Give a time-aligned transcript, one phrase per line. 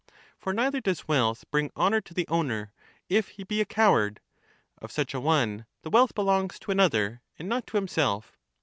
[0.39, 2.73] For neither does wealth bring honour to the owner,
[3.07, 4.19] if he be a coward;
[4.79, 8.35] of such a one the wealth belongs to another, and not to himself.